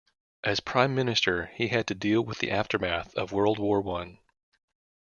[0.43, 4.17] As Prime Minister he had to deal with the aftermath of World War One.